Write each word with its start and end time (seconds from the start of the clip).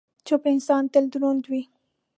چپ 0.27 0.41
انسان، 0.51 0.83
تل 0.93 1.05
دروند 1.11 1.43
وي. 1.49 1.61